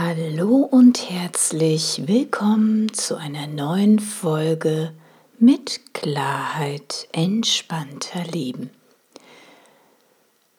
Hallo 0.00 0.58
und 0.58 1.10
herzlich 1.10 2.02
willkommen 2.06 2.92
zu 2.92 3.16
einer 3.16 3.48
neuen 3.48 3.98
Folge 3.98 4.94
mit 5.40 5.92
Klarheit 5.92 7.08
entspannter 7.10 8.22
Leben. 8.22 8.70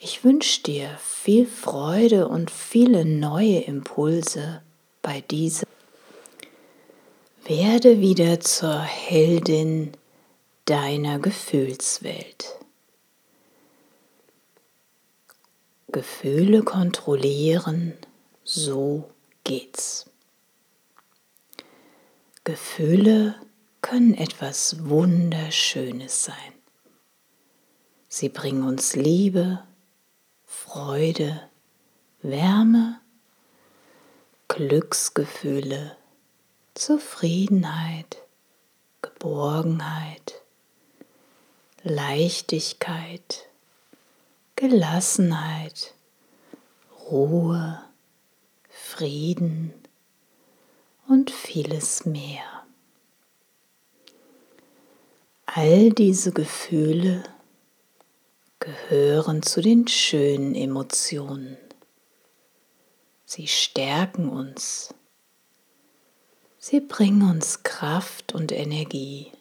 Ich 0.00 0.24
wünsche 0.24 0.64
dir 0.64 0.90
viel 0.98 1.46
Freude 1.46 2.26
und 2.26 2.50
viele 2.50 3.04
neue 3.04 3.60
Impulse 3.60 4.60
bei 5.02 5.20
diesem. 5.20 5.68
Werde 7.44 8.00
wieder 8.00 8.40
zur 8.40 8.80
Heldin 8.80 9.92
deiner 10.64 11.20
Gefühlswelt. 11.20 12.56
Gefühle 15.92 16.62
kontrollieren, 16.62 17.92
so 18.44 19.10
geht's. 19.44 20.10
Gefühle 22.44 23.34
können 23.82 24.14
etwas 24.14 24.88
Wunderschönes 24.88 26.24
sein. 26.24 26.54
Sie 28.08 28.30
bringen 28.30 28.62
uns 28.64 28.96
Liebe, 28.96 29.62
Freude, 30.46 31.42
Wärme, 32.22 33.00
Glücksgefühle, 34.48 35.98
Zufriedenheit, 36.74 38.16
Geborgenheit, 39.02 40.40
Leichtigkeit, 41.82 43.48
Gelassenheit, 44.62 45.92
Ruhe, 47.10 47.82
Frieden 48.68 49.74
und 51.08 51.32
vieles 51.32 52.06
mehr. 52.06 52.44
All 55.46 55.90
diese 55.90 56.30
Gefühle 56.30 57.24
gehören 58.60 59.42
zu 59.42 59.62
den 59.62 59.88
schönen 59.88 60.54
Emotionen. 60.54 61.56
Sie 63.24 63.48
stärken 63.48 64.28
uns. 64.28 64.94
Sie 66.60 66.78
bringen 66.78 67.28
uns 67.28 67.64
Kraft 67.64 68.32
und 68.32 68.52
Energie. 68.52 69.32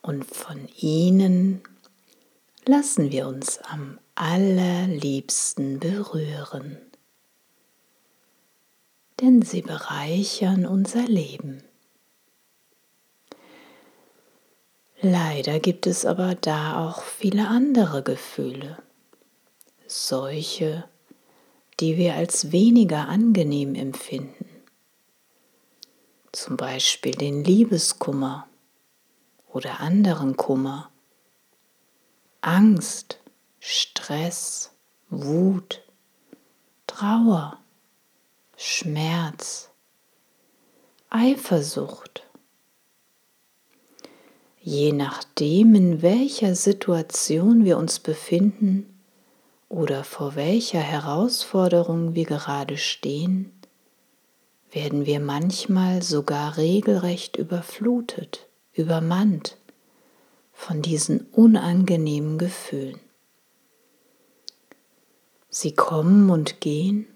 Und 0.00 0.24
von 0.24 0.68
ihnen 0.76 1.62
lassen 2.64 3.10
wir 3.10 3.26
uns 3.26 3.58
am 3.58 3.98
allerliebsten 4.14 5.80
berühren, 5.80 6.78
denn 9.20 9.42
sie 9.42 9.62
bereichern 9.62 10.66
unser 10.66 11.02
Leben. 11.02 11.62
Leider 15.00 15.58
gibt 15.58 15.88
es 15.88 16.06
aber 16.06 16.36
da 16.36 16.86
auch 16.86 17.02
viele 17.02 17.48
andere 17.48 18.04
Gefühle, 18.04 18.78
solche, 19.88 20.84
die 21.80 21.96
wir 21.96 22.14
als 22.14 22.52
weniger 22.52 23.08
angenehm 23.08 23.74
empfinden, 23.74 24.46
zum 26.30 26.56
Beispiel 26.56 27.12
den 27.12 27.42
Liebeskummer 27.42 28.46
oder 29.48 29.80
anderen 29.80 30.36
Kummer 30.36 30.91
Angst, 32.44 33.20
Stress, 33.60 34.72
Wut, 35.10 35.80
Trauer, 36.88 37.58
Schmerz, 38.56 39.70
Eifersucht. 41.08 42.24
Je 44.60 44.90
nachdem, 44.90 45.76
in 45.76 46.02
welcher 46.02 46.56
Situation 46.56 47.64
wir 47.64 47.78
uns 47.78 48.00
befinden 48.00 48.92
oder 49.68 50.02
vor 50.02 50.34
welcher 50.34 50.80
Herausforderung 50.80 52.16
wir 52.16 52.24
gerade 52.24 52.76
stehen, 52.76 53.52
werden 54.72 55.06
wir 55.06 55.20
manchmal 55.20 56.02
sogar 56.02 56.56
regelrecht 56.56 57.36
überflutet, 57.36 58.48
übermannt 58.72 59.58
von 60.52 60.82
diesen 60.82 61.26
unangenehmen 61.32 62.38
Gefühlen. 62.38 63.00
Sie 65.48 65.74
kommen 65.74 66.30
und 66.30 66.60
gehen 66.60 67.06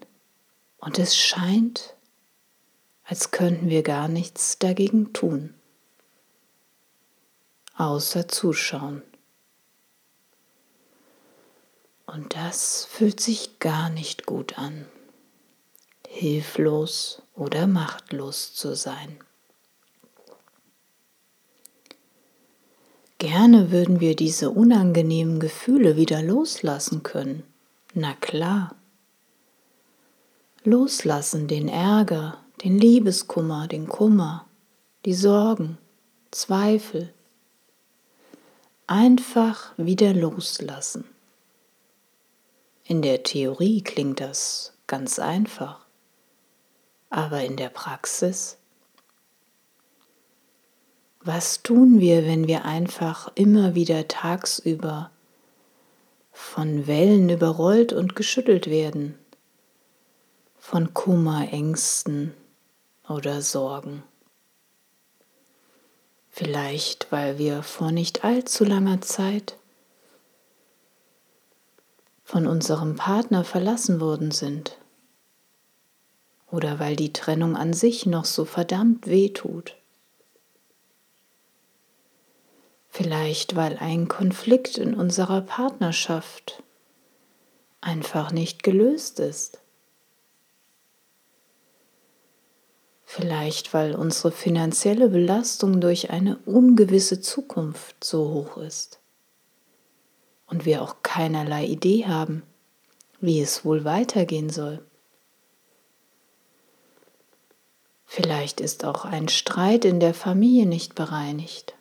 und 0.77 0.99
es 0.99 1.17
scheint, 1.17 1.95
als 3.03 3.31
könnten 3.31 3.69
wir 3.69 3.83
gar 3.83 4.07
nichts 4.07 4.59
dagegen 4.59 5.13
tun, 5.13 5.53
außer 7.75 8.27
zuschauen. 8.27 9.01
Und 12.05 12.35
das 12.35 12.85
fühlt 12.85 13.19
sich 13.19 13.59
gar 13.59 13.89
nicht 13.89 14.25
gut 14.25 14.57
an, 14.57 14.85
hilflos 16.07 17.21
oder 17.33 17.67
machtlos 17.67 18.53
zu 18.53 18.75
sein. 18.75 19.19
Gerne 23.19 23.71
würden 23.71 23.99
wir 23.99 24.15
diese 24.15 24.51
unangenehmen 24.51 25.39
Gefühle 25.39 25.95
wieder 25.95 26.21
loslassen 26.21 27.01
können. 27.01 27.43
Na 27.95 28.13
klar. 28.13 28.75
Loslassen 30.63 31.47
den 31.47 31.67
Ärger, 31.67 32.37
den 32.63 32.77
Liebeskummer, 32.77 33.67
den 33.67 33.87
Kummer, 33.87 34.45
die 35.05 35.15
Sorgen, 35.15 35.79
Zweifel. 36.29 37.11
Einfach 38.85 39.73
wieder 39.77 40.13
loslassen. 40.13 41.05
In 42.83 43.01
der 43.01 43.23
Theorie 43.23 43.81
klingt 43.81 44.19
das 44.19 44.73
ganz 44.85 45.17
einfach, 45.17 45.85
aber 47.09 47.43
in 47.43 47.57
der 47.57 47.69
Praxis 47.69 48.57
was 51.27 51.61
tun 51.61 51.99
wir, 51.99 52.25
wenn 52.25 52.47
wir 52.47 52.63
einfach 52.63 53.29
immer 53.35 53.75
wieder 53.75 54.07
tagsüber 54.07 55.11
von 56.31 56.87
Wellen 56.87 57.29
überrollt 57.29 57.91
und 57.91 58.15
geschüttelt 58.15 58.67
werden, 58.67 59.17
von 60.57 60.93
Kummer, 60.93 61.51
Ängsten 61.51 62.33
oder 63.09 63.41
Sorgen. 63.41 64.03
Vielleicht, 66.29 67.11
weil 67.11 67.37
wir 67.37 67.63
vor 67.63 67.91
nicht 67.91 68.23
allzu 68.23 68.63
langer 68.63 69.01
Zeit 69.01 69.57
von 72.23 72.47
unserem 72.47 72.95
Partner 72.95 73.43
verlassen 73.43 73.99
worden 73.99 74.31
sind 74.31 74.77
oder 76.51 76.79
weil 76.79 76.95
die 76.95 77.11
Trennung 77.11 77.57
an 77.57 77.73
sich 77.73 78.05
noch 78.05 78.25
so 78.25 78.45
verdammt 78.45 79.07
weh 79.07 79.29
tut. 79.29 79.75
Vielleicht 82.97 83.55
weil 83.55 83.77
ein 83.77 84.07
Konflikt 84.07 84.79
in 84.79 84.95
unserer 84.95 85.41
Partnerschaft 85.41 86.63
einfach 87.79 88.31
nicht 88.31 88.63
gelöst 88.63 89.19
ist. 89.19 89.59
Vielleicht 93.05 93.75
weil 93.75 93.93
unsere 93.93 94.31
finanzielle 94.31 95.09
Belastung 95.09 95.79
durch 95.79 96.09
eine 96.09 96.37
ungewisse 96.47 97.21
Zukunft 97.21 98.03
so 98.03 98.31
hoch 98.33 98.57
ist 98.57 98.97
und 100.47 100.65
wir 100.65 100.81
auch 100.81 101.03
keinerlei 101.03 101.65
Idee 101.67 102.07
haben, 102.07 102.41
wie 103.21 103.39
es 103.41 103.63
wohl 103.63 103.85
weitergehen 103.85 104.49
soll. 104.49 104.83
Vielleicht 108.07 108.59
ist 108.59 108.83
auch 108.85 109.05
ein 109.05 109.27
Streit 109.27 109.85
in 109.85 109.99
der 109.99 110.15
Familie 110.15 110.65
nicht 110.65 110.95
bereinigt. 110.95 111.76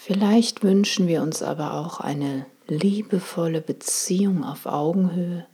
Vielleicht 0.00 0.62
wünschen 0.62 1.08
wir 1.08 1.22
uns 1.22 1.42
aber 1.42 1.74
auch 1.74 1.98
eine 1.98 2.46
liebevolle 2.68 3.60
Beziehung 3.60 4.44
auf 4.44 4.66
Augenhöhe 4.66 5.44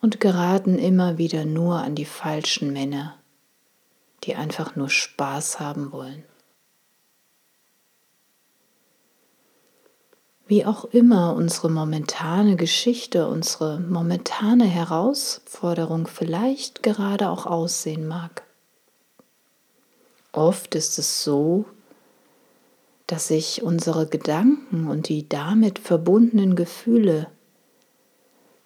und 0.00 0.20
geraten 0.20 0.78
immer 0.78 1.18
wieder 1.18 1.44
nur 1.44 1.78
an 1.80 1.96
die 1.96 2.04
falschen 2.04 2.72
Männer, 2.72 3.18
die 4.22 4.36
einfach 4.36 4.76
nur 4.76 4.90
Spaß 4.90 5.58
haben 5.58 5.90
wollen. 5.90 6.22
Wie 10.46 10.64
auch 10.64 10.84
immer 10.84 11.34
unsere 11.34 11.70
momentane 11.70 12.54
Geschichte, 12.54 13.26
unsere 13.26 13.80
momentane 13.80 14.66
Herausforderung 14.66 16.06
vielleicht 16.06 16.84
gerade 16.84 17.28
auch 17.28 17.44
aussehen 17.44 18.06
mag. 18.06 18.44
Oft 20.30 20.76
ist 20.76 21.00
es 21.00 21.24
so, 21.24 21.66
dass 23.06 23.28
sich 23.28 23.62
unsere 23.62 24.06
Gedanken 24.06 24.88
und 24.88 25.08
die 25.08 25.28
damit 25.28 25.78
verbundenen 25.78 26.56
Gefühle 26.56 27.28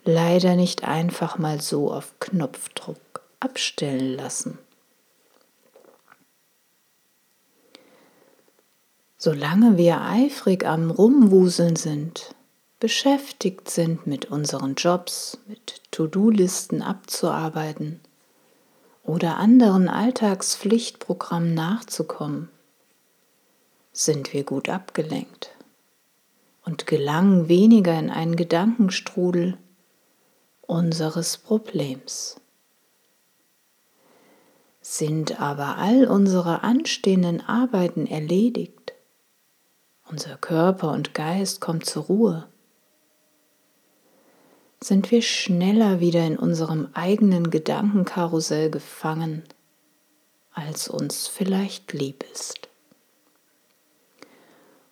leider 0.05 0.57
nicht 0.57 0.85
einfach 0.85 1.39
mal 1.39 1.61
so 1.61 1.93
auf 1.93 2.15
Knopfdruck 2.21 2.99
abstellen 3.41 4.15
lassen. 4.15 4.59
Solange 9.17 9.77
wir 9.77 10.01
eifrig 10.01 10.65
am 10.65 10.91
Rumwuseln 10.91 11.75
sind, 11.75 12.35
beschäftigt 12.79 13.69
sind 13.69 14.07
mit 14.07 14.27
unseren 14.27 14.77
Jobs, 14.77 15.39
mit 15.49 15.83
To-Do-Listen 15.91 16.83
abzuarbeiten 16.83 18.01
oder 19.03 19.39
anderen 19.39 19.89
Alltagspflichtprogrammen 19.89 21.53
nachzukommen, 21.53 22.49
sind 23.93 24.33
wir 24.33 24.45
gut 24.45 24.69
abgelenkt 24.69 25.51
und 26.65 26.87
gelangen 26.87 27.49
weniger 27.49 27.99
in 27.99 28.11
einen 28.11 28.37
Gedankenstrudel 28.37 29.57
unseres 30.63 31.39
Problems. 31.39 32.41
Sind 34.81 35.41
aber 35.41 35.79
all 35.79 36.07
unsere 36.07 36.63
anstehenden 36.63 37.41
Arbeiten 37.41 38.07
erledigt, 38.07 38.93
unser 40.11 40.37
Körper 40.37 40.93
und 40.93 41.15
Geist 41.15 41.61
kommt 41.61 41.87
zur 41.87 42.05
Ruhe, 42.05 42.49
sind 44.81 45.11
wir 45.11 45.23
schneller 45.23 46.01
wieder 46.01 46.25
in 46.25 46.39
unserem 46.39 46.89
eigenen 46.95 47.51
Gedankenkarussell 47.51 48.71
gefangen, 48.71 49.43
als 50.53 50.89
uns 50.89 51.27
vielleicht 51.27 51.93
lieb 51.93 52.25
ist. 52.33 52.68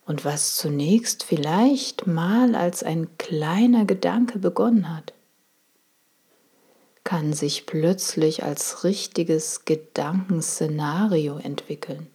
Und 0.06 0.25
was 0.25 0.55
zunächst 0.56 1.25
vielleicht 1.25 2.06
mal 2.06 2.55
als 2.55 2.85
ein 2.85 3.19
kleiner 3.19 3.85
Gedanke 3.85 4.38
begonnen 4.38 4.94
hat, 4.94 5.12
kann 7.03 7.32
sich 7.32 7.67
plötzlich 7.67 8.44
als 8.44 8.85
richtiges 8.85 9.64
Gedankenszenario 9.64 11.38
entwickeln. 11.38 12.08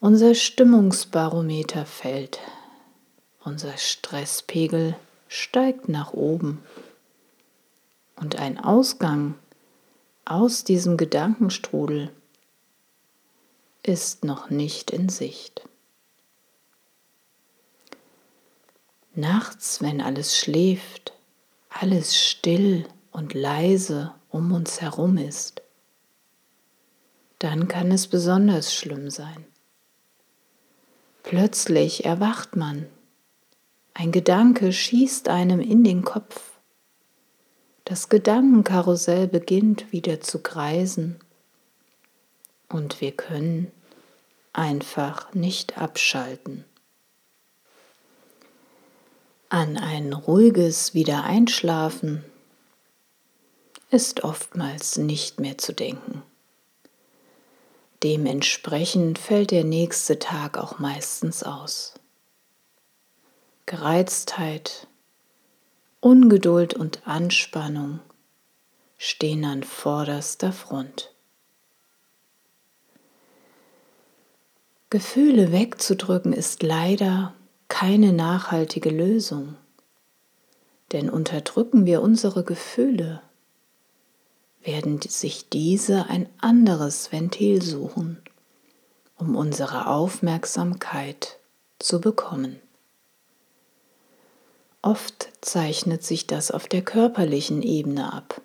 Unser 0.00 0.34
Stimmungsbarometer 0.34 1.86
fällt, 1.86 2.38
unser 3.42 3.76
Stresspegel 3.76 4.96
steigt 5.28 5.88
nach 5.88 6.12
oben 6.12 6.62
und 8.16 8.36
ein 8.38 8.58
Ausgang 8.58 9.34
aus 10.24 10.62
diesem 10.64 10.96
Gedankenstrudel 10.96 12.10
ist 13.86 14.24
noch 14.24 14.50
nicht 14.50 14.90
in 14.90 15.08
Sicht. 15.08 15.68
Nachts, 19.14 19.80
wenn 19.80 20.00
alles 20.00 20.36
schläft, 20.36 21.12
alles 21.68 22.18
still 22.18 22.86
und 23.12 23.34
leise 23.34 24.12
um 24.30 24.52
uns 24.52 24.80
herum 24.80 25.18
ist, 25.18 25.62
dann 27.38 27.68
kann 27.68 27.92
es 27.92 28.08
besonders 28.08 28.74
schlimm 28.74 29.10
sein. 29.10 29.44
Plötzlich 31.22 32.04
erwacht 32.04 32.56
man, 32.56 32.86
ein 33.92 34.10
Gedanke 34.10 34.72
schießt 34.72 35.28
einem 35.28 35.60
in 35.60 35.84
den 35.84 36.02
Kopf, 36.02 36.52
das 37.84 38.08
Gedankenkarussell 38.08 39.28
beginnt 39.28 39.92
wieder 39.92 40.20
zu 40.20 40.42
kreisen 40.42 41.20
und 42.68 43.00
wir 43.00 43.12
können 43.12 43.70
einfach 44.52 45.32
nicht 45.34 45.78
abschalten. 45.78 46.64
An 49.48 49.76
ein 49.76 50.12
ruhiges 50.12 50.94
Wiedereinschlafen 50.94 52.24
ist 53.90 54.24
oftmals 54.24 54.96
nicht 54.96 55.38
mehr 55.38 55.58
zu 55.58 55.72
denken. 55.72 56.22
Dementsprechend 58.02 59.18
fällt 59.18 59.50
der 59.50 59.64
nächste 59.64 60.18
Tag 60.18 60.58
auch 60.58 60.78
meistens 60.78 61.42
aus. 61.42 61.94
Gereiztheit, 63.66 64.88
Ungeduld 66.00 66.74
und 66.74 67.06
Anspannung 67.06 68.00
stehen 68.98 69.44
an 69.46 69.62
vorderster 69.62 70.52
Front. 70.52 71.13
Gefühle 74.94 75.50
wegzudrücken 75.50 76.32
ist 76.32 76.62
leider 76.62 77.34
keine 77.66 78.12
nachhaltige 78.12 78.90
Lösung, 78.90 79.56
denn 80.92 81.10
unterdrücken 81.10 81.84
wir 81.84 82.00
unsere 82.00 82.44
Gefühle, 82.44 83.20
werden 84.62 85.02
sich 85.02 85.48
diese 85.48 86.06
ein 86.08 86.28
anderes 86.38 87.10
Ventil 87.10 87.60
suchen, 87.60 88.22
um 89.18 89.34
unsere 89.34 89.88
Aufmerksamkeit 89.88 91.40
zu 91.80 92.00
bekommen. 92.00 92.60
Oft 94.80 95.28
zeichnet 95.40 96.04
sich 96.04 96.28
das 96.28 96.52
auf 96.52 96.68
der 96.68 96.82
körperlichen 96.82 97.62
Ebene 97.62 98.12
ab. 98.12 98.40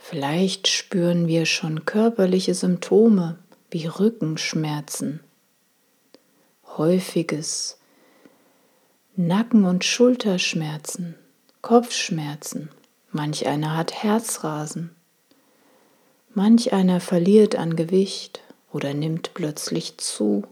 Vielleicht 0.00 0.66
spüren 0.66 1.28
wir 1.28 1.46
schon 1.46 1.84
körperliche 1.84 2.56
Symptome 2.56 3.38
wie 3.72 3.86
Rückenschmerzen, 3.86 5.20
häufiges 6.76 7.78
Nacken- 9.16 9.64
und 9.64 9.84
Schulterschmerzen, 9.84 11.14
Kopfschmerzen. 11.62 12.68
Manch 13.10 13.46
einer 13.46 13.76
hat 13.76 13.92
Herzrasen. 14.02 14.94
Manch 16.34 16.72
einer 16.72 17.00
verliert 17.00 17.56
an 17.56 17.76
Gewicht 17.76 18.40
oder 18.72 18.92
nimmt 18.94 19.32
plötzlich 19.34 19.96
zu. 19.98 20.44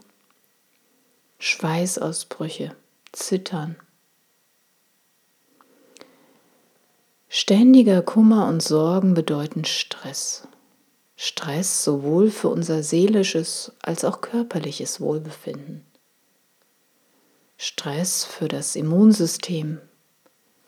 Schweißausbrüche, 1.38 2.74
Zittern. 3.12 3.76
Ständiger 7.28 8.02
Kummer 8.02 8.46
und 8.48 8.62
Sorgen 8.62 9.14
bedeuten 9.14 9.64
Stress. 9.64 10.48
Stress 11.22 11.84
sowohl 11.84 12.30
für 12.30 12.48
unser 12.48 12.82
seelisches 12.82 13.72
als 13.82 14.06
auch 14.06 14.22
körperliches 14.22 15.02
Wohlbefinden. 15.02 15.84
Stress 17.58 18.24
für 18.24 18.48
das 18.48 18.74
Immunsystem 18.74 19.82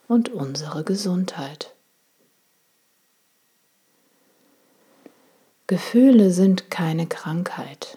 und 0.08 0.28
unsere 0.28 0.84
Gesundheit. 0.84 1.74
Gefühle 5.68 6.30
sind 6.32 6.70
keine 6.70 7.06
Krankheit. 7.06 7.96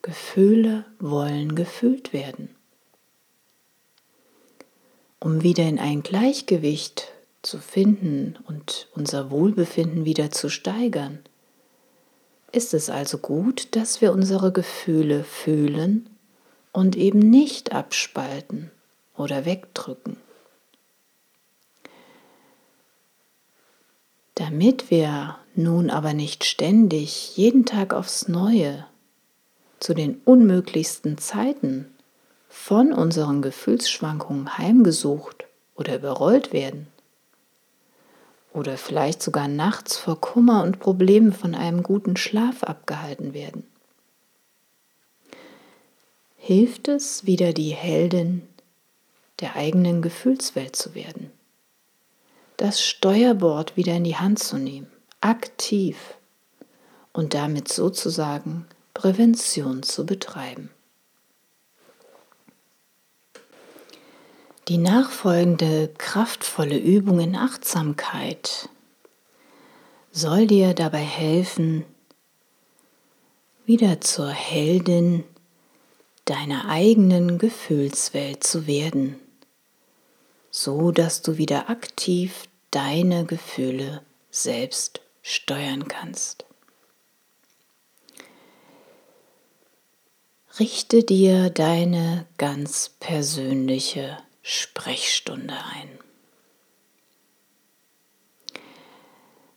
Gefühle 0.00 0.86
wollen 0.98 1.56
gefühlt 1.56 2.14
werden. 2.14 2.56
Um 5.20 5.42
wieder 5.42 5.64
in 5.64 5.78
ein 5.78 6.02
Gleichgewicht 6.02 7.12
zu 7.42 7.58
finden 7.58 8.38
und 8.46 8.88
unser 8.94 9.30
Wohlbefinden 9.30 10.06
wieder 10.06 10.30
zu 10.30 10.48
steigern, 10.48 11.18
ist 12.56 12.72
es 12.72 12.88
also 12.88 13.18
gut, 13.18 13.76
dass 13.76 14.00
wir 14.00 14.12
unsere 14.12 14.50
Gefühle 14.50 15.24
fühlen 15.24 16.08
und 16.72 16.96
eben 16.96 17.18
nicht 17.18 17.72
abspalten 17.72 18.70
oder 19.14 19.44
wegdrücken. 19.44 20.16
Damit 24.34 24.90
wir 24.90 25.36
nun 25.54 25.90
aber 25.90 26.14
nicht 26.14 26.44
ständig, 26.44 27.36
jeden 27.36 27.66
Tag 27.66 27.92
aufs 27.92 28.26
Neue, 28.26 28.86
zu 29.78 29.92
den 29.92 30.22
unmöglichsten 30.24 31.18
Zeiten 31.18 31.94
von 32.48 32.94
unseren 32.94 33.42
Gefühlsschwankungen 33.42 34.56
heimgesucht 34.56 35.44
oder 35.74 35.96
überrollt 35.96 36.54
werden, 36.54 36.86
oder 38.56 38.78
vielleicht 38.78 39.22
sogar 39.22 39.48
nachts 39.48 39.98
vor 39.98 40.18
Kummer 40.18 40.62
und 40.62 40.78
Problemen 40.80 41.32
von 41.32 41.54
einem 41.54 41.82
guten 41.82 42.16
Schlaf 42.16 42.62
abgehalten 42.62 43.34
werden. 43.34 43.64
Hilft 46.36 46.88
es, 46.88 47.26
wieder 47.26 47.52
die 47.52 47.70
Heldin 47.70 48.42
der 49.40 49.56
eigenen 49.56 50.00
Gefühlswelt 50.00 50.74
zu 50.74 50.94
werden, 50.94 51.30
das 52.56 52.80
Steuerbord 52.80 53.76
wieder 53.76 53.94
in 53.94 54.04
die 54.04 54.16
Hand 54.16 54.38
zu 54.38 54.56
nehmen, 54.56 54.90
aktiv 55.20 56.14
und 57.12 57.34
damit 57.34 57.68
sozusagen 57.68 58.66
Prävention 58.94 59.82
zu 59.82 60.06
betreiben. 60.06 60.70
Die 64.68 64.78
nachfolgende 64.78 65.94
kraftvolle 65.96 66.76
Übung 66.76 67.20
in 67.20 67.36
Achtsamkeit 67.36 68.68
soll 70.10 70.48
dir 70.48 70.74
dabei 70.74 71.04
helfen, 71.04 71.84
wieder 73.64 74.00
zur 74.00 74.28
Heldin 74.28 75.22
deiner 76.24 76.68
eigenen 76.68 77.38
Gefühlswelt 77.38 78.42
zu 78.42 78.66
werden, 78.66 79.20
so 80.50 80.90
dass 80.90 81.22
du 81.22 81.38
wieder 81.38 81.70
aktiv 81.70 82.48
deine 82.72 83.24
Gefühle 83.24 84.02
selbst 84.32 85.00
steuern 85.22 85.86
kannst. 85.86 86.44
Richte 90.58 91.04
dir 91.04 91.50
deine 91.50 92.26
ganz 92.36 92.90
persönliche 92.98 94.25
Sprechstunde 94.48 95.56
ein. 95.74 95.98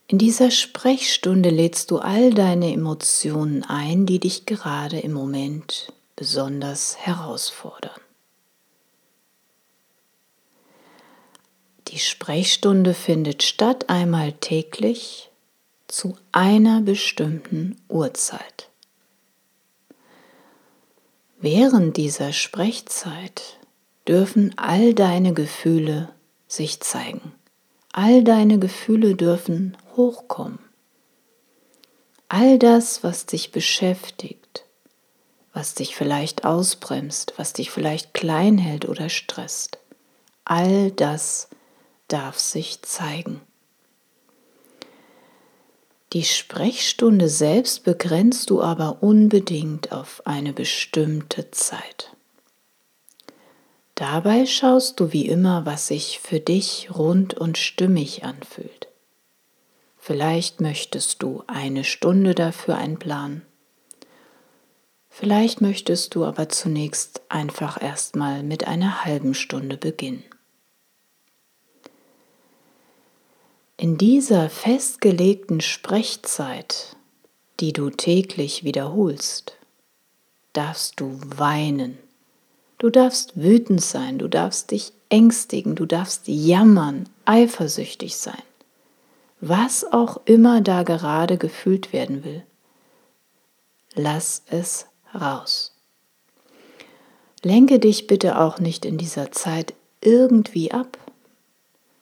In 0.08 0.18
dieser 0.18 0.50
Sprechstunde 0.50 1.50
lädst 1.50 1.92
du 1.92 1.98
all 1.98 2.34
deine 2.34 2.72
Emotionen 2.72 3.62
ein, 3.62 4.04
die 4.04 4.18
dich 4.18 4.46
gerade 4.46 4.98
im 4.98 5.12
Moment 5.12 5.92
besonders 6.16 6.96
herausfordern. 6.96 8.00
Die 11.86 12.00
Sprechstunde 12.00 12.92
findet 12.92 13.44
statt 13.44 13.88
einmal 13.88 14.32
täglich 14.32 15.30
zu 15.86 16.18
einer 16.32 16.80
bestimmten 16.80 17.80
Uhrzeit. 17.88 18.68
Während 21.38 21.96
dieser 21.96 22.32
Sprechzeit 22.32 23.59
dürfen 24.06 24.54
all 24.56 24.94
deine 24.94 25.34
Gefühle 25.34 26.08
sich 26.48 26.80
zeigen. 26.80 27.32
All 27.92 28.22
deine 28.22 28.58
Gefühle 28.58 29.14
dürfen 29.14 29.76
hochkommen. 29.96 30.58
All 32.28 32.58
das, 32.58 33.02
was 33.02 33.26
dich 33.26 33.50
beschäftigt, 33.50 34.64
was 35.52 35.74
dich 35.74 35.96
vielleicht 35.96 36.44
ausbremst, 36.44 37.34
was 37.36 37.52
dich 37.52 37.70
vielleicht 37.70 38.14
klein 38.14 38.56
hält 38.56 38.88
oder 38.88 39.08
stresst, 39.08 39.78
all 40.44 40.92
das 40.92 41.48
darf 42.06 42.38
sich 42.38 42.82
zeigen. 42.82 43.40
Die 46.12 46.24
Sprechstunde 46.24 47.28
selbst 47.28 47.84
begrenzt 47.84 48.50
du 48.50 48.62
aber 48.62 49.02
unbedingt 49.02 49.92
auf 49.92 50.22
eine 50.24 50.52
bestimmte 50.52 51.50
Zeit. 51.52 52.16
Dabei 54.00 54.46
schaust 54.46 54.98
du 54.98 55.12
wie 55.12 55.26
immer, 55.26 55.66
was 55.66 55.88
sich 55.88 56.20
für 56.20 56.40
dich 56.40 56.88
rund 56.90 57.34
und 57.34 57.58
stimmig 57.58 58.24
anfühlt. 58.24 58.88
Vielleicht 59.98 60.62
möchtest 60.62 61.22
du 61.22 61.44
eine 61.46 61.84
Stunde 61.84 62.34
dafür 62.34 62.78
einplanen. 62.78 63.42
Vielleicht 65.10 65.60
möchtest 65.60 66.14
du 66.14 66.24
aber 66.24 66.48
zunächst 66.48 67.20
einfach 67.28 67.82
erstmal 67.82 68.42
mit 68.42 68.66
einer 68.66 69.04
halben 69.04 69.34
Stunde 69.34 69.76
beginnen. 69.76 70.24
In 73.76 73.98
dieser 73.98 74.48
festgelegten 74.48 75.60
Sprechzeit, 75.60 76.96
die 77.60 77.74
du 77.74 77.90
täglich 77.90 78.64
wiederholst, 78.64 79.58
darfst 80.54 81.00
du 81.00 81.20
weinen 81.36 81.98
Du 82.80 82.88
darfst 82.88 83.36
wütend 83.36 83.82
sein, 83.82 84.16
du 84.16 84.26
darfst 84.26 84.70
dich 84.70 84.94
ängstigen, 85.10 85.74
du 85.74 85.84
darfst 85.84 86.22
jammern, 86.28 87.10
eifersüchtig 87.26 88.16
sein. 88.16 88.42
Was 89.42 89.84
auch 89.84 90.18
immer 90.24 90.62
da 90.62 90.82
gerade 90.82 91.36
gefühlt 91.36 91.92
werden 91.92 92.24
will, 92.24 92.42
lass 93.94 94.44
es 94.46 94.86
raus. 95.14 95.76
Lenke 97.42 97.80
dich 97.80 98.06
bitte 98.06 98.38
auch 98.38 98.58
nicht 98.60 98.86
in 98.86 98.96
dieser 98.96 99.30
Zeit 99.30 99.74
irgendwie 100.00 100.72
ab, 100.72 100.96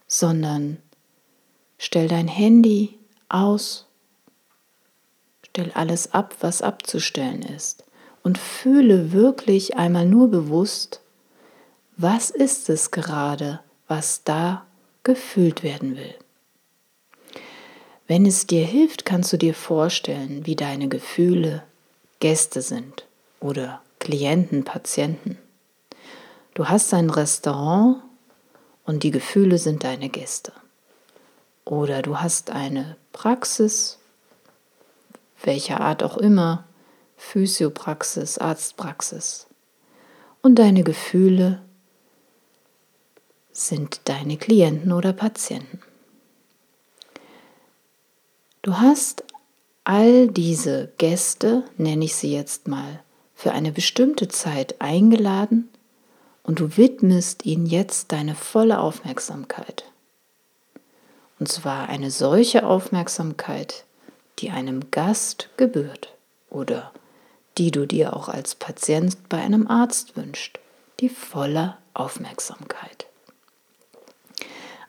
sondern 0.07 0.77
stell 1.77 2.07
dein 2.07 2.29
Handy 2.29 2.97
aus, 3.29 3.87
stell 5.43 5.73
alles 5.73 6.15
ab, 6.15 6.37
was 6.39 6.63
abzustellen 6.63 7.43
ist 7.43 7.83
und 8.29 8.37
fühle 8.37 9.13
wirklich 9.13 9.79
einmal 9.79 10.05
nur 10.05 10.31
bewusst, 10.31 11.01
was 11.97 12.29
ist 12.29 12.69
es 12.69 12.91
gerade, 12.91 13.61
was 13.87 14.23
da 14.23 14.67
gefühlt 15.03 15.63
werden 15.63 15.97
will. 15.97 16.15
Wenn 18.07 18.27
es 18.27 18.47
dir 18.47 18.67
hilft, 18.67 19.07
kannst 19.07 19.33
du 19.33 19.39
dir 19.39 19.55
vorstellen, 19.55 20.45
wie 20.45 20.57
deine 20.57 20.89
Gefühle 20.89 21.63
Gäste 22.21 22.61
sind 22.61 23.07
oder 23.41 23.81
Klienten, 23.99 24.63
Patienten. 24.63 25.39
Du 26.53 26.69
hast 26.69 26.93
ein 26.93 27.09
Restaurant 27.09 28.03
und 28.85 29.05
die 29.05 29.11
Gefühle 29.11 29.57
sind 29.57 29.85
deine 29.85 30.11
Gäste. 30.11 30.53
Oder 31.65 32.03
du 32.03 32.21
hast 32.21 32.51
eine 32.51 32.99
Praxis, 33.15 33.97
welcher 35.43 35.81
Art 35.81 36.03
auch 36.03 36.19
immer, 36.19 36.68
Physiopraxis, 37.19 38.39
Arztpraxis. 38.39 39.47
Und 40.41 40.55
deine 40.59 40.85
Gefühle 40.85 41.61
sind 43.53 44.01
deine 44.05 44.39
Klienten 44.39 44.93
oder 44.93 45.13
Patienten. 45.13 45.81
Du 48.63 48.79
hast 48.79 49.25
all 49.85 50.29
diese 50.29 50.93
Gäste, 50.99 51.65
nenne 51.77 52.05
ich 52.05 52.15
sie 52.15 52.33
jetzt 52.33 52.69
mal, 52.69 53.03
für 53.35 53.53
eine 53.53 53.73
bestimmte 53.73 54.29
Zeit 54.29 54.81
eingeladen 54.81 55.69
und 56.43 56.61
du 56.61 56.77
widmest 56.77 57.45
ihnen 57.47 57.67
jetzt 57.67 58.13
deine 58.13 58.35
volle 58.35 58.81
Aufmerksamkeit. 58.81 59.85
Und 61.39 61.49
zwar 61.49 61.89
eine 61.89 62.11
solche 62.11 62.67
Aufmerksamkeit, 62.67 63.85
die 64.39 64.51
einem 64.51 64.91
Gast 64.91 65.51
gebührt 65.57 66.15
oder 66.51 66.93
die 67.59 67.71
du 67.71 67.87
dir 67.87 68.15
auch 68.15 68.29
als 68.29 68.55
Patient 68.55 69.29
bei 69.29 69.39
einem 69.39 69.67
Arzt 69.67 70.17
wünschst, 70.17 70.59
die 71.01 71.09
volle 71.09 71.77
Aufmerksamkeit. 71.95 73.07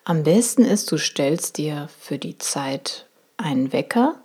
Am 0.03 0.23
besten 0.23 0.63
ist, 0.63 0.91
du 0.91 0.97
stellst 0.97 1.57
dir 1.57 1.89
für 1.99 2.17
die 2.17 2.37
Zeit 2.37 3.07
einen 3.37 3.73
Wecker, 3.73 4.15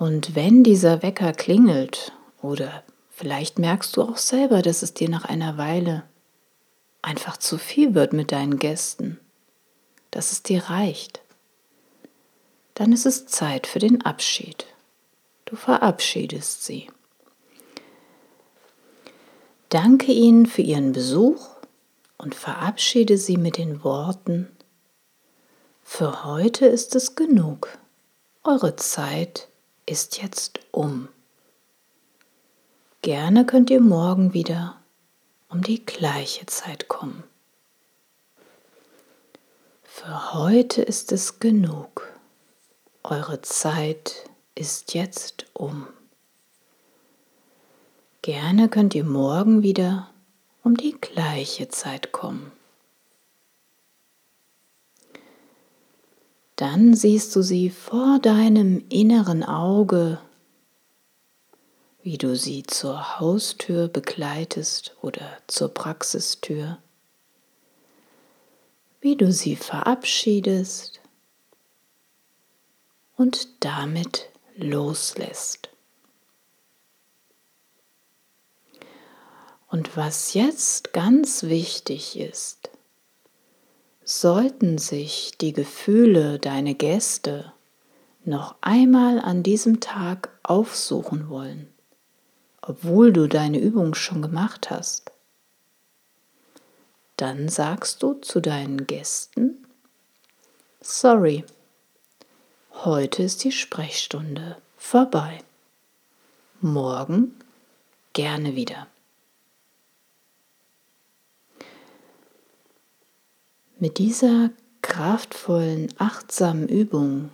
Und 0.00 0.34
wenn 0.34 0.64
dieser 0.64 1.02
Wecker 1.02 1.34
klingelt 1.34 2.12
oder 2.40 2.82
vielleicht 3.10 3.58
merkst 3.58 3.94
du 3.96 4.02
auch 4.02 4.16
selber, 4.16 4.62
dass 4.62 4.82
es 4.82 4.94
dir 4.94 5.10
nach 5.10 5.26
einer 5.26 5.58
Weile 5.58 6.04
einfach 7.02 7.36
zu 7.36 7.58
viel 7.58 7.94
wird 7.94 8.14
mit 8.14 8.32
deinen 8.32 8.58
Gästen, 8.58 9.20
dass 10.10 10.32
es 10.32 10.42
dir 10.42 10.64
reicht, 10.70 11.20
dann 12.72 12.92
ist 12.92 13.04
es 13.04 13.26
Zeit 13.26 13.66
für 13.66 13.78
den 13.78 14.00
Abschied. 14.00 14.64
Du 15.50 15.56
verabschiedest 15.56 16.64
sie. 16.64 16.88
Danke 19.68 20.12
ihnen 20.12 20.46
für 20.46 20.62
ihren 20.62 20.92
Besuch 20.92 21.48
und 22.18 22.36
verabschiede 22.36 23.18
sie 23.18 23.36
mit 23.36 23.56
den 23.56 23.82
Worten, 23.82 24.48
für 25.92 26.24
heute 26.24 26.66
ist 26.66 26.94
es 26.94 27.16
genug, 27.16 27.76
eure 28.44 28.76
Zeit 28.76 29.48
ist 29.86 30.22
jetzt 30.22 30.60
um. 30.70 31.08
Gerne 33.02 33.44
könnt 33.44 33.70
ihr 33.70 33.80
morgen 33.80 34.32
wieder 34.32 34.80
um 35.48 35.62
die 35.62 35.84
gleiche 35.84 36.46
Zeit 36.46 36.86
kommen. 36.86 37.24
Für 39.82 40.32
heute 40.32 40.80
ist 40.82 41.10
es 41.10 41.40
genug. 41.40 42.08
Eure 43.02 43.42
Zeit 43.42 44.29
ist 44.54 44.94
jetzt 44.94 45.46
um. 45.54 45.86
Gerne 48.22 48.68
könnt 48.68 48.94
ihr 48.94 49.04
morgen 49.04 49.62
wieder 49.62 50.10
um 50.62 50.76
die 50.76 50.96
gleiche 51.00 51.68
Zeit 51.68 52.12
kommen. 52.12 52.52
Dann 56.56 56.94
siehst 56.94 57.34
du 57.34 57.40
sie 57.40 57.70
vor 57.70 58.18
deinem 58.18 58.84
inneren 58.90 59.42
Auge, 59.42 60.20
wie 62.02 62.18
du 62.18 62.36
sie 62.36 62.62
zur 62.64 63.18
Haustür 63.18 63.88
begleitest 63.88 64.94
oder 65.00 65.38
zur 65.46 65.72
Praxistür, 65.72 66.76
wie 69.00 69.16
du 69.16 69.32
sie 69.32 69.56
verabschiedest 69.56 71.00
und 73.16 73.64
damit 73.64 74.28
loslässt. 74.56 75.68
Und 79.68 79.96
was 79.96 80.34
jetzt 80.34 80.92
ganz 80.92 81.44
wichtig 81.44 82.18
ist, 82.18 82.70
sollten 84.02 84.78
sich 84.78 85.38
die 85.40 85.52
Gefühle 85.52 86.40
deine 86.40 86.74
Gäste 86.74 87.52
noch 88.24 88.56
einmal 88.60 89.20
an 89.20 89.42
diesem 89.42 89.78
Tag 89.80 90.30
aufsuchen 90.42 91.28
wollen, 91.28 91.68
obwohl 92.60 93.12
du 93.12 93.28
deine 93.28 93.60
Übung 93.60 93.94
schon 93.94 94.22
gemacht 94.22 94.70
hast, 94.70 95.12
dann 97.16 97.48
sagst 97.48 98.02
du 98.02 98.14
zu 98.14 98.40
deinen 98.40 98.86
Gästen, 98.86 99.66
sorry, 100.80 101.44
heute 102.72 103.22
ist 103.22 103.44
die 103.44 103.52
Sprechstunde 103.52 104.56
vorbei. 104.76 105.38
Morgen 106.60 107.34
gerne 108.12 108.56
wieder. 108.56 108.86
Mit 113.78 113.98
dieser 113.98 114.50
kraftvollen, 114.82 115.92
achtsamen 115.98 116.68
Übung 116.68 117.30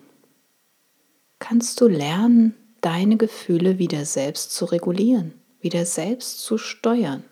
kannst 1.39 1.81
du 1.81 1.89
lernen, 1.89 2.55
deine 2.81 3.17
Gefühle 3.17 3.79
wieder 3.79 4.05
selbst 4.05 4.53
zu 4.53 4.65
regulieren, 4.67 5.35
wieder 5.61 5.85
selbst 5.85 6.41
zu 6.41 6.57
steuern. 6.59 7.25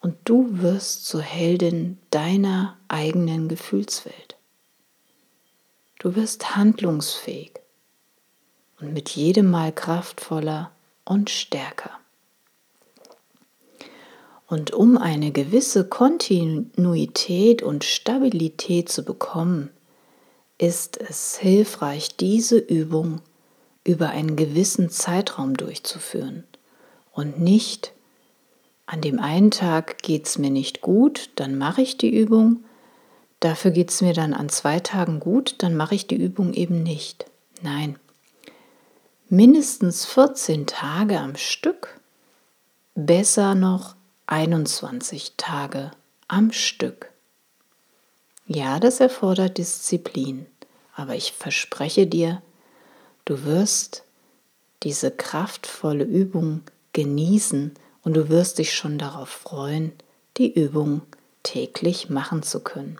Und 0.00 0.16
du 0.24 0.60
wirst 0.60 1.06
zur 1.06 1.22
Heldin 1.22 1.98
deiner 2.10 2.76
eigenen 2.86 3.48
Gefühlswelt. 3.48 4.35
Du 5.98 6.14
wirst 6.14 6.56
handlungsfähig 6.56 7.52
und 8.80 8.92
mit 8.92 9.10
jedem 9.10 9.50
Mal 9.50 9.72
kraftvoller 9.72 10.70
und 11.04 11.30
stärker. 11.30 11.90
Und 14.46 14.72
um 14.72 14.96
eine 14.96 15.32
gewisse 15.32 15.88
Kontinuität 15.88 17.62
und 17.62 17.82
Stabilität 17.84 18.88
zu 18.88 19.04
bekommen, 19.04 19.70
ist 20.58 21.00
es 21.00 21.36
hilfreich, 21.36 22.16
diese 22.16 22.58
Übung 22.58 23.20
über 23.84 24.10
einen 24.10 24.36
gewissen 24.36 24.90
Zeitraum 24.90 25.56
durchzuführen 25.56 26.44
und 27.12 27.40
nicht 27.40 27.92
an 28.86 29.00
dem 29.00 29.18
einen 29.18 29.50
Tag 29.50 29.98
geht 29.98 30.26
es 30.26 30.38
mir 30.38 30.50
nicht 30.50 30.80
gut, 30.80 31.30
dann 31.34 31.58
mache 31.58 31.82
ich 31.82 31.98
die 31.98 32.16
Übung, 32.16 32.64
dafür 33.40 33.70
geht 33.70 33.90
es 33.90 34.00
mir 34.00 34.12
dann 34.12 34.34
an 34.34 34.48
zwei 34.48 34.80
Tagen 34.80 35.20
gut, 35.20 35.56
dann 35.58 35.76
mache 35.76 35.94
ich 35.94 36.06
die 36.06 36.16
Übung 36.16 36.52
eben 36.52 36.82
nicht. 36.82 37.26
Nein, 37.62 37.98
mindestens 39.28 40.04
14 40.04 40.66
Tage 40.66 41.18
am 41.18 41.36
Stück, 41.36 42.00
besser 42.94 43.54
noch 43.54 43.96
21 44.26 45.34
Tage 45.36 45.90
am 46.28 46.52
Stück. 46.52 47.10
Ja, 48.46 48.78
das 48.78 49.00
erfordert 49.00 49.58
Disziplin, 49.58 50.46
aber 50.94 51.14
ich 51.14 51.32
verspreche 51.32 52.06
dir, 52.06 52.42
du 53.24 53.44
wirst 53.44 54.04
diese 54.82 55.10
kraftvolle 55.10 56.04
Übung 56.04 56.62
genießen 56.92 57.74
und 58.02 58.14
du 58.14 58.28
wirst 58.28 58.58
dich 58.58 58.74
schon 58.74 58.98
darauf 58.98 59.28
freuen, 59.28 59.92
die 60.36 60.52
Übung 60.52 61.02
täglich 61.42 62.08
machen 62.08 62.42
zu 62.42 62.60
können. 62.60 62.98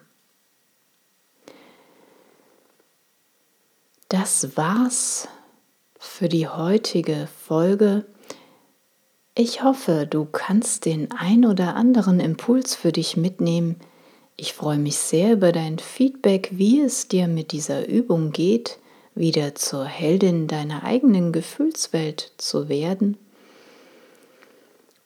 Das 4.08 4.56
war's 4.56 5.28
für 5.98 6.28
die 6.28 6.48
heutige 6.48 7.28
Folge 7.46 8.06
ich 9.38 9.62
hoffe, 9.62 10.06
du 10.08 10.24
kannst 10.24 10.86
den 10.86 11.12
ein 11.12 11.44
oder 11.44 11.76
anderen 11.76 12.20
Impuls 12.20 12.74
für 12.74 12.90
dich 12.90 13.18
mitnehmen. 13.18 13.76
Ich 14.34 14.54
freue 14.54 14.78
mich 14.78 14.96
sehr 14.96 15.34
über 15.34 15.52
dein 15.52 15.78
Feedback, 15.78 16.48
wie 16.52 16.80
es 16.80 17.08
dir 17.08 17.28
mit 17.28 17.52
dieser 17.52 17.86
Übung 17.86 18.32
geht, 18.32 18.78
wieder 19.14 19.54
zur 19.54 19.84
Heldin 19.84 20.46
deiner 20.46 20.84
eigenen 20.84 21.32
Gefühlswelt 21.32 22.32
zu 22.38 22.70
werden. 22.70 23.18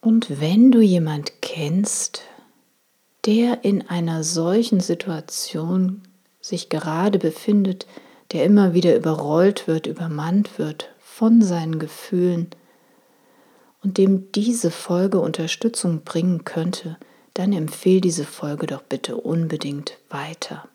Und 0.00 0.40
wenn 0.40 0.70
du 0.70 0.80
jemand 0.80 1.42
kennst, 1.42 2.22
der 3.26 3.64
in 3.64 3.88
einer 3.88 4.22
solchen 4.22 4.78
Situation 4.78 6.02
sich 6.40 6.68
gerade 6.68 7.18
befindet, 7.18 7.84
der 8.33 8.45
immer 8.45 8.75
wieder 8.75 8.97
überrollt 8.97 9.66
wird, 9.66 9.87
übermannt 9.87 10.59
wird 10.59 10.93
von 10.99 11.43
seinen 11.43 11.79
Gefühlen, 11.79 12.49
und 13.83 13.97
dem 13.97 14.31
diese 14.33 14.71
Folge 14.71 15.21
Unterstützung 15.21 16.03
bringen 16.03 16.45
könnte, 16.45 16.99
dann 17.35 17.53
empfehle 17.53 18.03
diese 18.03 18.25
Folge 18.25 18.66
doch 18.66 18.83
bitte 18.83 19.16
unbedingt 19.16 19.97
weiter. 20.11 20.69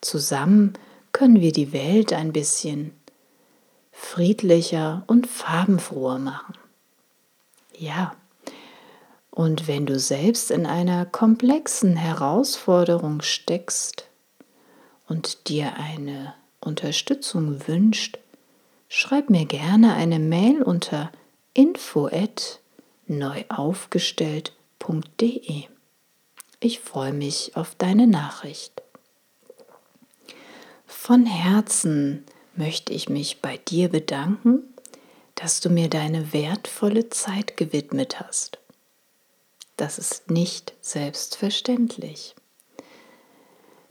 Zusammen 0.00 0.74
können 1.12 1.40
wir 1.40 1.52
die 1.52 1.72
Welt 1.72 2.12
ein 2.12 2.32
bisschen 2.32 2.92
friedlicher 3.90 5.02
und 5.06 5.26
farbenfroher 5.26 6.18
machen. 6.18 6.54
Ja, 7.76 8.14
und 9.30 9.68
wenn 9.68 9.86
du 9.86 9.98
selbst 9.98 10.50
in 10.50 10.66
einer 10.66 11.06
komplexen 11.06 11.96
Herausforderung 11.96 13.22
steckst 13.22 14.08
und 15.06 15.48
dir 15.48 15.74
eine 15.76 16.34
Unterstützung 16.60 17.66
wünscht, 17.66 18.18
schreib 18.88 19.30
mir 19.30 19.46
gerne 19.46 19.94
eine 19.94 20.18
Mail 20.18 20.62
unter 20.62 21.10
info 21.54 22.06
at 22.06 22.60
neuaufgestellt.de. 23.06 25.64
Ich 26.60 26.80
freue 26.80 27.12
mich 27.12 27.56
auf 27.56 27.74
deine 27.76 28.06
Nachricht. 28.06 28.82
Von 30.86 31.24
Herzen 31.24 32.24
möchte 32.54 32.92
ich 32.92 33.08
mich 33.08 33.40
bei 33.40 33.56
dir 33.56 33.88
bedanken, 33.88 34.64
dass 35.34 35.60
du 35.60 35.70
mir 35.70 35.88
deine 35.88 36.34
wertvolle 36.34 37.08
Zeit 37.08 37.56
gewidmet 37.56 38.20
hast. 38.20 38.58
Das 39.78 39.98
ist 39.98 40.30
nicht 40.30 40.74
selbstverständlich. 40.82 42.34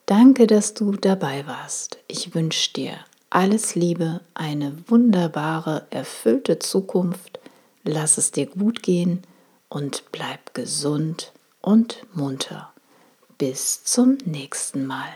Danke, 0.09 0.47
dass 0.47 0.73
du 0.73 0.93
dabei 0.93 1.45
warst. 1.45 1.99
Ich 2.07 2.33
wünsche 2.33 2.73
dir 2.73 2.93
alles 3.29 3.75
Liebe, 3.75 4.21
eine 4.33 4.75
wunderbare, 4.87 5.85
erfüllte 5.91 6.57
Zukunft 6.57 7.39
lass 7.83 8.17
es 8.17 8.31
dir 8.31 8.45
gut 8.45 8.83
gehen 8.83 9.21
und 9.67 10.03
bleib 10.11 10.53
gesund 10.53 11.31
und 11.61 12.05
munter. 12.13 12.71
Bis 13.37 13.83
zum 13.83 14.17
nächsten 14.25 14.85
Mal. 14.85 15.09